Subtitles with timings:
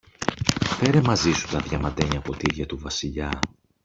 [0.65, 3.39] Φέρε μαζί σου τα διαμαντένια ποτήρια του Βασιλιά